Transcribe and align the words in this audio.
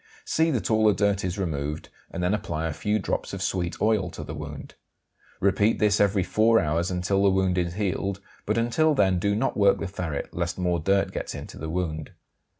See 0.25 0.49
that 0.49 0.71
all 0.71 0.87
the 0.87 0.95
dirt 0.95 1.23
is 1.23 1.37
removed, 1.37 1.89
and 2.09 2.23
then 2.23 2.33
apply 2.33 2.65
a 2.65 2.73
few 2.73 2.97
drops 2.97 3.33
of 3.33 3.43
sweet 3.43 3.79
oil 3.79 4.09
to 4.09 4.23
the 4.23 4.33
wound. 4.33 4.73
Repeat 5.39 5.77
this 5.77 6.01
every 6.01 6.23
four 6.23 6.59
hours, 6.59 6.89
until 6.89 7.21
the 7.21 7.29
wound 7.29 7.55
is 7.59 7.75
healed, 7.75 8.19
but 8.47 8.57
until 8.57 8.95
then 8.95 9.19
do 9.19 9.35
not 9.35 9.55
work 9.57 9.77
the 9.77 9.87
ferret 9.87 10.33
lest 10.33 10.57
more 10.57 10.79
dirt 10.79 11.11
gets 11.11 11.35
into 11.35 11.59
the 11.59 11.69
wound. 11.69 12.13